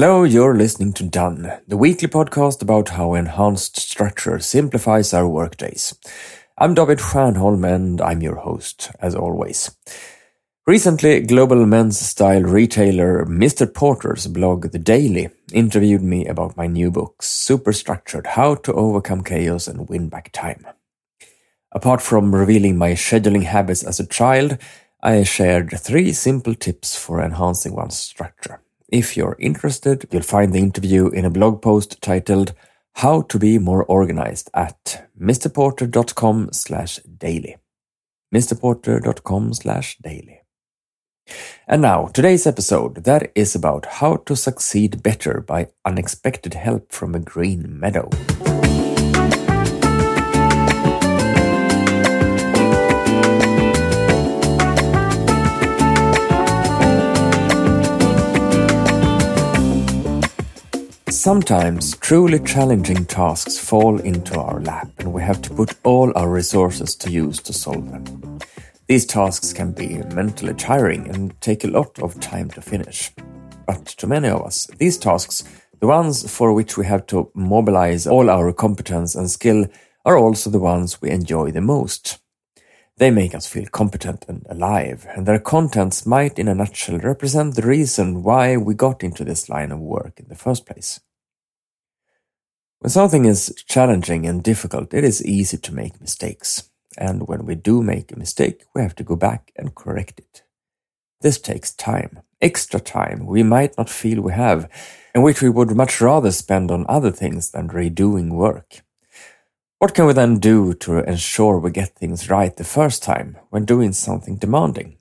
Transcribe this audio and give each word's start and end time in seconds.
Hello, 0.00 0.22
you're 0.22 0.54
listening 0.54 0.92
to 0.92 1.02
Done, 1.02 1.58
the 1.66 1.76
weekly 1.76 2.06
podcast 2.06 2.62
about 2.62 2.90
how 2.90 3.14
enhanced 3.14 3.76
structure 3.80 4.38
simplifies 4.38 5.12
our 5.12 5.26
workdays. 5.26 5.92
I'm 6.56 6.74
David 6.74 6.98
Stjernholm 6.98 7.66
and 7.68 8.00
I'm 8.00 8.22
your 8.22 8.36
host, 8.36 8.92
as 9.00 9.16
always. 9.16 9.76
Recently, 10.68 11.22
global 11.22 11.66
men's 11.66 11.98
style 11.98 12.42
retailer 12.42 13.26
Mr. 13.26 13.66
Porter's 13.74 14.28
blog 14.28 14.70
The 14.70 14.78
Daily 14.78 15.30
interviewed 15.52 16.04
me 16.04 16.26
about 16.26 16.56
my 16.56 16.68
new 16.68 16.92
book, 16.92 17.20
Superstructured 17.20 18.28
How 18.28 18.54
to 18.54 18.72
Overcome 18.72 19.24
Chaos 19.24 19.66
and 19.66 19.88
Win 19.88 20.08
Back 20.08 20.30
Time. 20.32 20.64
Apart 21.72 22.02
from 22.02 22.36
revealing 22.36 22.78
my 22.78 22.92
scheduling 22.92 23.42
habits 23.42 23.82
as 23.82 23.98
a 23.98 24.06
child, 24.06 24.58
I 25.02 25.24
shared 25.24 25.76
three 25.76 26.12
simple 26.12 26.54
tips 26.54 26.96
for 26.96 27.20
enhancing 27.20 27.74
one's 27.74 27.98
structure. 27.98 28.60
If 28.88 29.18
you're 29.18 29.36
interested, 29.38 30.08
you'll 30.10 30.22
find 30.22 30.52
the 30.52 30.60
interview 30.60 31.08
in 31.08 31.26
a 31.26 31.30
blog 31.30 31.60
post 31.60 32.00
titled 32.00 32.54
How 32.94 33.20
to 33.22 33.38
Be 33.38 33.58
More 33.58 33.84
Organized 33.84 34.48
at 34.54 35.10
mrporter.com 35.20 36.50
slash 36.52 36.96
daily. 37.00 37.56
mrporter.com 38.34 39.52
slash 39.52 39.98
daily. 39.98 40.40
And 41.66 41.82
now, 41.82 42.06
today's 42.06 42.46
episode, 42.46 43.04
that 43.04 43.30
is 43.34 43.54
about 43.54 43.84
how 43.84 44.16
to 44.24 44.34
succeed 44.34 45.02
better 45.02 45.42
by 45.42 45.68
unexpected 45.84 46.54
help 46.54 46.90
from 46.90 47.14
a 47.14 47.20
green 47.20 47.78
meadow. 47.78 48.08
Sometimes 61.28 61.94
truly 61.98 62.38
challenging 62.38 63.04
tasks 63.04 63.58
fall 63.58 64.00
into 64.00 64.40
our 64.40 64.62
lap 64.62 64.88
and 64.96 65.12
we 65.12 65.20
have 65.20 65.42
to 65.42 65.50
put 65.52 65.74
all 65.84 66.10
our 66.16 66.30
resources 66.30 66.96
to 66.96 67.10
use 67.10 67.38
to 67.40 67.52
solve 67.52 67.90
them. 67.90 68.38
These 68.86 69.04
tasks 69.04 69.52
can 69.52 69.72
be 69.72 69.98
mentally 70.14 70.54
tiring 70.54 71.06
and 71.10 71.38
take 71.42 71.64
a 71.64 71.70
lot 71.70 71.98
of 71.98 72.18
time 72.18 72.48
to 72.52 72.62
finish. 72.62 73.12
But 73.66 73.84
to 73.98 74.06
many 74.06 74.28
of 74.28 74.40
us, 74.40 74.68
these 74.78 74.96
tasks, 74.96 75.44
the 75.80 75.86
ones 75.86 76.34
for 76.34 76.54
which 76.54 76.78
we 76.78 76.86
have 76.86 77.04
to 77.08 77.30
mobilize 77.34 78.06
all 78.06 78.30
our 78.30 78.50
competence 78.54 79.14
and 79.14 79.30
skill, 79.30 79.66
are 80.06 80.16
also 80.16 80.48
the 80.48 80.58
ones 80.58 81.02
we 81.02 81.10
enjoy 81.10 81.50
the 81.50 81.60
most. 81.60 82.20
They 82.96 83.10
make 83.10 83.34
us 83.34 83.46
feel 83.46 83.66
competent 83.70 84.24
and 84.28 84.46
alive, 84.48 85.06
and 85.14 85.26
their 85.26 85.38
contents 85.38 86.06
might, 86.06 86.38
in 86.38 86.48
a 86.48 86.54
nutshell, 86.54 87.00
represent 87.00 87.54
the 87.54 87.68
reason 87.68 88.22
why 88.22 88.56
we 88.56 88.72
got 88.72 89.04
into 89.04 89.24
this 89.24 89.50
line 89.50 89.72
of 89.72 89.78
work 89.78 90.18
in 90.18 90.28
the 90.28 90.34
first 90.34 90.64
place. 90.64 91.00
When 92.80 92.90
something 92.90 93.24
is 93.24 93.52
challenging 93.66 94.26
and 94.26 94.42
difficult, 94.42 94.94
it 94.94 95.02
is 95.02 95.24
easy 95.24 95.56
to 95.58 95.74
make 95.74 96.00
mistakes. 96.00 96.70
And 96.96 97.26
when 97.26 97.44
we 97.44 97.56
do 97.56 97.82
make 97.82 98.12
a 98.12 98.18
mistake, 98.18 98.64
we 98.74 98.82
have 98.82 98.94
to 98.96 99.04
go 99.04 99.16
back 99.16 99.52
and 99.56 99.74
correct 99.74 100.20
it. 100.20 100.42
This 101.20 101.40
takes 101.40 101.74
time, 101.74 102.20
extra 102.40 102.78
time 102.78 103.26
we 103.26 103.42
might 103.42 103.76
not 103.76 103.90
feel 103.90 104.20
we 104.20 104.32
have, 104.32 104.70
and 105.12 105.24
which 105.24 105.42
we 105.42 105.48
would 105.48 105.74
much 105.74 106.00
rather 106.00 106.30
spend 106.30 106.70
on 106.70 106.86
other 106.88 107.10
things 107.10 107.50
than 107.50 107.68
redoing 107.68 108.30
work. 108.30 108.82
What 109.80 109.94
can 109.94 110.06
we 110.06 110.12
then 110.12 110.38
do 110.38 110.74
to 110.74 110.98
ensure 110.98 111.58
we 111.58 111.72
get 111.72 111.96
things 111.96 112.30
right 112.30 112.56
the 112.56 112.62
first 112.62 113.02
time 113.02 113.38
when 113.50 113.64
doing 113.64 113.92
something 113.92 114.36
demanding? 114.36 114.98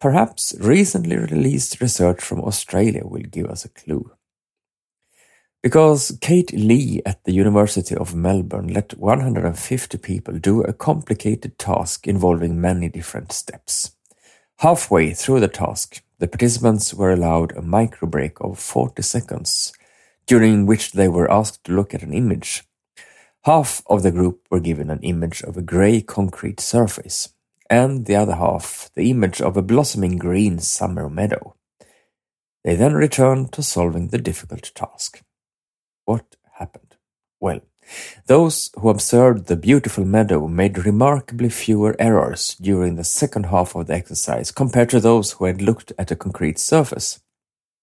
Perhaps 0.00 0.54
recently 0.58 1.16
released 1.16 1.80
research 1.82 2.22
from 2.22 2.40
Australia 2.40 3.02
will 3.04 3.22
give 3.22 3.46
us 3.46 3.64
a 3.66 3.70
clue. 3.70 4.10
Because 5.66 6.16
Kate 6.20 6.52
Lee 6.52 7.02
at 7.04 7.24
the 7.24 7.32
University 7.32 7.96
of 7.96 8.14
Melbourne 8.14 8.68
let 8.68 8.96
150 8.96 9.98
people 9.98 10.38
do 10.38 10.62
a 10.62 10.72
complicated 10.72 11.58
task 11.58 12.06
involving 12.06 12.60
many 12.60 12.88
different 12.88 13.32
steps. 13.32 13.90
Halfway 14.58 15.12
through 15.12 15.40
the 15.40 15.48
task, 15.48 16.04
the 16.20 16.28
participants 16.28 16.94
were 16.94 17.10
allowed 17.10 17.50
a 17.56 17.62
micro 17.62 18.08
break 18.08 18.40
of 18.40 18.60
40 18.60 19.02
seconds, 19.02 19.72
during 20.24 20.66
which 20.66 20.92
they 20.92 21.08
were 21.08 21.28
asked 21.28 21.64
to 21.64 21.72
look 21.72 21.92
at 21.92 22.04
an 22.04 22.14
image. 22.14 22.62
Half 23.42 23.82
of 23.88 24.04
the 24.04 24.12
group 24.12 24.46
were 24.48 24.60
given 24.60 24.88
an 24.88 25.00
image 25.02 25.42
of 25.42 25.56
a 25.56 25.62
grey 25.62 26.00
concrete 26.00 26.60
surface, 26.60 27.30
and 27.68 28.06
the 28.06 28.14
other 28.14 28.36
half 28.36 28.88
the 28.94 29.10
image 29.10 29.40
of 29.42 29.56
a 29.56 29.62
blossoming 29.62 30.16
green 30.16 30.60
summer 30.60 31.10
meadow. 31.10 31.56
They 32.62 32.76
then 32.76 32.94
returned 32.94 33.52
to 33.54 33.64
solving 33.64 34.10
the 34.10 34.18
difficult 34.18 34.70
task. 34.72 35.22
What 36.06 36.36
happened? 36.52 36.96
Well, 37.40 37.60
those 38.26 38.70
who 38.78 38.88
observed 38.88 39.46
the 39.46 39.56
beautiful 39.56 40.04
meadow 40.04 40.46
made 40.46 40.86
remarkably 40.86 41.48
fewer 41.48 41.96
errors 41.98 42.54
during 42.60 42.94
the 42.94 43.04
second 43.04 43.46
half 43.46 43.74
of 43.74 43.88
the 43.88 43.94
exercise 43.94 44.52
compared 44.52 44.88
to 44.90 45.00
those 45.00 45.32
who 45.32 45.46
had 45.46 45.60
looked 45.60 45.92
at 45.98 46.12
a 46.12 46.16
concrete 46.16 46.58
surface. 46.60 47.20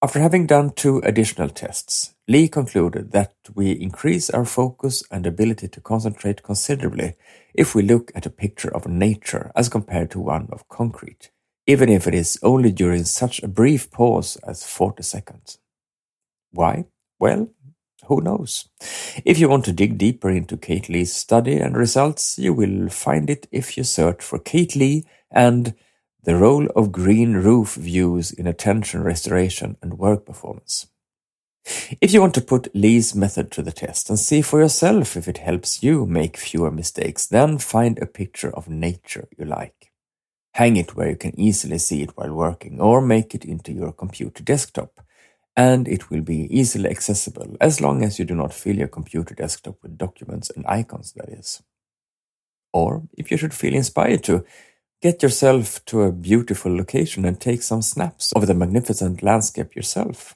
After 0.00 0.20
having 0.20 0.46
done 0.46 0.70
two 0.70 0.98
additional 0.98 1.48
tests, 1.48 2.14
Lee 2.28 2.48
concluded 2.48 3.10
that 3.10 3.34
we 3.54 3.72
increase 3.72 4.30
our 4.30 4.44
focus 4.44 5.02
and 5.10 5.26
ability 5.26 5.68
to 5.68 5.80
concentrate 5.80 6.44
considerably 6.44 7.14
if 7.54 7.74
we 7.74 7.82
look 7.82 8.12
at 8.14 8.26
a 8.26 8.30
picture 8.30 8.72
of 8.74 8.86
nature 8.86 9.50
as 9.56 9.68
compared 9.68 10.12
to 10.12 10.20
one 10.20 10.48
of 10.52 10.68
concrete, 10.68 11.30
even 11.66 11.88
if 11.88 12.06
it 12.06 12.14
is 12.14 12.38
only 12.42 12.70
during 12.70 13.04
such 13.04 13.42
a 13.42 13.48
brief 13.48 13.90
pause 13.90 14.36
as 14.46 14.64
40 14.64 15.02
seconds. 15.02 15.58
Why? 16.52 16.86
Well, 17.20 17.50
who 18.06 18.20
knows? 18.20 18.68
If 19.24 19.38
you 19.38 19.48
want 19.48 19.64
to 19.66 19.72
dig 19.72 19.98
deeper 19.98 20.30
into 20.30 20.56
Kate 20.56 20.88
Lee's 20.88 21.12
study 21.12 21.58
and 21.58 21.76
results, 21.76 22.38
you 22.38 22.52
will 22.52 22.88
find 22.88 23.30
it 23.30 23.46
if 23.52 23.76
you 23.76 23.84
search 23.84 24.22
for 24.22 24.38
Kate 24.38 24.74
Lee 24.74 25.04
and 25.30 25.74
the 26.24 26.36
role 26.36 26.66
of 26.76 26.92
green 26.92 27.34
roof 27.34 27.74
views 27.74 28.32
in 28.32 28.46
attention 28.46 29.02
restoration 29.02 29.76
and 29.82 29.98
work 29.98 30.24
performance. 30.24 30.86
If 32.00 32.12
you 32.12 32.20
want 32.20 32.34
to 32.34 32.40
put 32.40 32.74
Lee's 32.74 33.14
method 33.14 33.52
to 33.52 33.62
the 33.62 33.72
test 33.72 34.08
and 34.08 34.18
see 34.18 34.42
for 34.42 34.60
yourself 34.60 35.16
if 35.16 35.28
it 35.28 35.38
helps 35.38 35.82
you 35.82 36.06
make 36.06 36.36
fewer 36.36 36.70
mistakes, 36.70 37.26
then 37.26 37.58
find 37.58 37.98
a 37.98 38.06
picture 38.06 38.50
of 38.54 38.68
nature 38.68 39.28
you 39.38 39.44
like. 39.44 39.92
Hang 40.54 40.76
it 40.76 40.96
where 40.96 41.10
you 41.10 41.16
can 41.16 41.38
easily 41.38 41.78
see 41.78 42.02
it 42.02 42.16
while 42.16 42.32
working 42.32 42.80
or 42.80 43.00
make 43.00 43.34
it 43.34 43.44
into 43.44 43.72
your 43.72 43.92
computer 43.92 44.42
desktop 44.42 45.01
and 45.56 45.86
it 45.86 46.10
will 46.10 46.22
be 46.22 46.48
easily 46.50 46.88
accessible 46.88 47.56
as 47.60 47.80
long 47.80 48.02
as 48.02 48.18
you 48.18 48.24
do 48.24 48.34
not 48.34 48.54
fill 48.54 48.76
your 48.76 48.88
computer 48.88 49.34
desktop 49.34 49.76
with 49.82 49.98
documents 49.98 50.50
and 50.50 50.64
icons, 50.66 51.12
that 51.12 51.28
is. 51.28 51.62
Or, 52.72 53.02
if 53.18 53.30
you 53.30 53.36
should 53.36 53.52
feel 53.52 53.74
inspired 53.74 54.24
to, 54.24 54.44
get 55.02 55.22
yourself 55.22 55.84
to 55.86 56.02
a 56.02 56.12
beautiful 56.12 56.74
location 56.74 57.24
and 57.24 57.40
take 57.40 57.62
some 57.62 57.82
snaps 57.82 58.32
of 58.32 58.46
the 58.46 58.54
magnificent 58.54 59.22
landscape 59.22 59.74
yourself. 59.74 60.34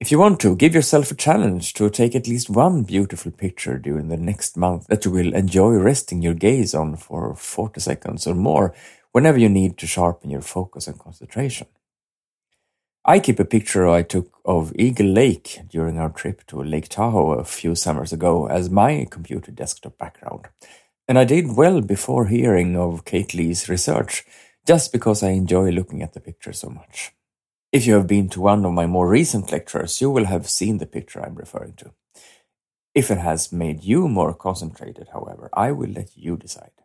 If 0.00 0.10
you 0.10 0.18
want 0.18 0.40
to, 0.40 0.56
give 0.56 0.74
yourself 0.74 1.10
a 1.10 1.14
challenge 1.16 1.72
to 1.74 1.90
take 1.90 2.14
at 2.14 2.28
least 2.28 2.50
one 2.50 2.82
beautiful 2.82 3.32
picture 3.32 3.78
during 3.78 4.08
the 4.08 4.16
next 4.16 4.56
month 4.56 4.86
that 4.88 5.04
you 5.04 5.10
will 5.10 5.34
enjoy 5.34 5.72
resting 5.72 6.22
your 6.22 6.34
gaze 6.34 6.74
on 6.74 6.96
for 6.96 7.34
40 7.34 7.80
seconds 7.80 8.26
or 8.26 8.34
more 8.34 8.74
whenever 9.12 9.38
you 9.38 9.48
need 9.48 9.78
to 9.78 9.86
sharpen 9.86 10.30
your 10.30 10.42
focus 10.42 10.86
and 10.88 10.98
concentration. 10.98 11.66
I 13.06 13.20
keep 13.20 13.38
a 13.38 13.44
picture 13.44 13.86
I 13.86 14.02
took 14.02 14.40
of 14.46 14.72
Eagle 14.76 15.08
Lake 15.08 15.60
during 15.68 15.98
our 15.98 16.08
trip 16.08 16.46
to 16.46 16.62
Lake 16.62 16.88
Tahoe 16.88 17.32
a 17.32 17.44
few 17.44 17.74
summers 17.74 18.14
ago 18.14 18.46
as 18.46 18.70
my 18.70 19.06
computer 19.10 19.52
desktop 19.52 19.98
background. 19.98 20.46
And 21.06 21.18
I 21.18 21.24
did 21.24 21.54
well 21.54 21.82
before 21.82 22.28
hearing 22.28 22.78
of 22.78 23.04
Kate 23.04 23.34
Lee's 23.34 23.68
research, 23.68 24.24
just 24.66 24.90
because 24.90 25.22
I 25.22 25.32
enjoy 25.32 25.70
looking 25.70 26.00
at 26.00 26.14
the 26.14 26.20
picture 26.20 26.54
so 26.54 26.70
much. 26.70 27.12
If 27.72 27.86
you 27.86 27.92
have 27.92 28.06
been 28.06 28.30
to 28.30 28.40
one 28.40 28.64
of 28.64 28.72
my 28.72 28.86
more 28.86 29.06
recent 29.06 29.52
lectures, 29.52 30.00
you 30.00 30.10
will 30.10 30.24
have 30.24 30.48
seen 30.48 30.78
the 30.78 30.86
picture 30.86 31.20
I'm 31.22 31.34
referring 31.34 31.74
to. 31.74 31.92
If 32.94 33.10
it 33.10 33.18
has 33.18 33.52
made 33.52 33.84
you 33.84 34.08
more 34.08 34.32
concentrated, 34.32 35.08
however, 35.12 35.50
I 35.52 35.72
will 35.72 35.90
let 35.90 36.16
you 36.16 36.38
decide. 36.38 36.83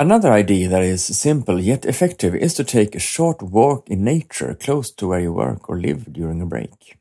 Another 0.00 0.32
idea 0.32 0.66
that 0.70 0.82
is 0.82 1.04
simple 1.04 1.60
yet 1.60 1.84
effective 1.84 2.34
is 2.34 2.54
to 2.54 2.64
take 2.64 2.94
a 2.94 2.98
short 2.98 3.42
walk 3.42 3.90
in 3.90 4.02
nature 4.02 4.54
close 4.54 4.90
to 4.92 5.06
where 5.06 5.20
you 5.20 5.30
work 5.30 5.68
or 5.68 5.78
live 5.78 6.10
during 6.10 6.40
a 6.40 6.46
break. 6.46 6.96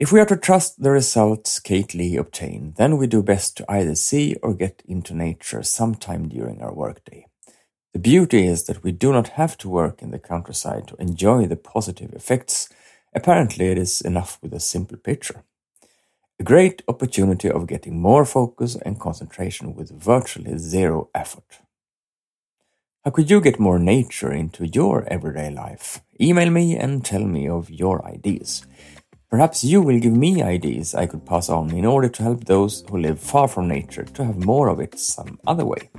If 0.00 0.10
we 0.10 0.20
are 0.20 0.30
to 0.32 0.38
trust 0.38 0.82
the 0.82 0.90
results 0.90 1.60
Kate 1.60 1.92
Lee 1.92 2.16
obtained, 2.16 2.76
then 2.76 2.96
we 2.96 3.06
do 3.06 3.22
best 3.22 3.58
to 3.58 3.70
either 3.70 3.94
see 3.94 4.36
or 4.42 4.54
get 4.54 4.82
into 4.86 5.14
nature 5.14 5.62
sometime 5.62 6.28
during 6.28 6.62
our 6.62 6.72
workday. 6.72 7.26
The 7.92 7.98
beauty 7.98 8.46
is 8.46 8.64
that 8.68 8.82
we 8.82 8.90
do 8.90 9.12
not 9.12 9.36
have 9.36 9.58
to 9.58 9.68
work 9.68 10.00
in 10.00 10.10
the 10.10 10.18
countryside 10.18 10.88
to 10.88 10.96
enjoy 10.96 11.44
the 11.44 11.56
positive 11.56 12.14
effects. 12.14 12.70
Apparently, 13.14 13.66
it 13.66 13.76
is 13.76 14.00
enough 14.00 14.38
with 14.40 14.54
a 14.54 14.60
simple 14.60 14.96
picture. 14.96 15.44
A 16.40 16.42
great 16.42 16.80
opportunity 16.88 17.50
of 17.50 17.66
getting 17.66 18.00
more 18.00 18.24
focus 18.24 18.76
and 18.76 18.98
concentration 18.98 19.74
with 19.74 19.90
virtually 19.90 20.56
zero 20.56 21.10
effort. 21.14 21.58
How 23.04 23.10
could 23.10 23.28
you 23.30 23.42
get 23.42 23.60
more 23.60 23.78
nature 23.78 24.32
into 24.32 24.64
your 24.66 25.04
everyday 25.08 25.50
life? 25.50 26.00
Email 26.18 26.48
me 26.48 26.74
and 26.74 27.04
tell 27.04 27.22
me 27.22 27.46
of 27.46 27.68
your 27.68 28.02
ideas. 28.06 28.66
Perhaps 29.28 29.62
you 29.62 29.82
will 29.82 29.98
give 29.98 30.16
me 30.16 30.42
ideas 30.42 30.94
I 30.94 31.04
could 31.04 31.26
pass 31.26 31.50
on 31.50 31.70
in 31.72 31.84
order 31.84 32.08
to 32.08 32.22
help 32.22 32.44
those 32.44 32.82
who 32.88 32.96
live 32.96 33.20
far 33.20 33.46
from 33.46 33.68
nature 33.68 34.04
to 34.04 34.24
have 34.24 34.46
more 34.46 34.68
of 34.68 34.80
it 34.80 34.98
some 34.98 35.38
other 35.46 35.66
way. 35.66 35.90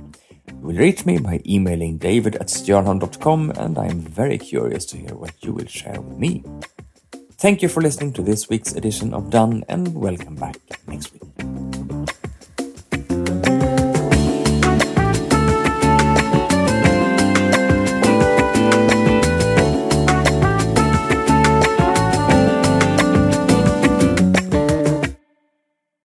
You 0.48 0.56
will 0.56 0.74
reach 0.74 1.06
me 1.06 1.18
by 1.18 1.42
emailing 1.46 1.98
david 1.98 2.34
at 2.34 2.48
stjernholm.com 2.48 3.50
and 3.50 3.78
I 3.78 3.86
am 3.86 4.00
very 4.00 4.38
curious 4.38 4.84
to 4.86 4.96
hear 4.96 5.14
what 5.14 5.44
you 5.44 5.52
will 5.52 5.66
share 5.66 6.00
with 6.00 6.18
me. 6.18 6.42
Thank 7.38 7.62
you 7.62 7.68
for 7.68 7.82
listening 7.82 8.14
to 8.14 8.22
this 8.22 8.48
week's 8.48 8.72
edition 8.72 9.14
of 9.14 9.30
Done 9.30 9.62
and 9.68 9.94
welcome 9.94 10.34
back 10.34 10.56
next 10.88 11.12
week. 11.12 11.25